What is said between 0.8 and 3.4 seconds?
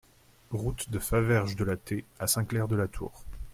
de Faverges de la T à Saint-Clair-de-la-Tour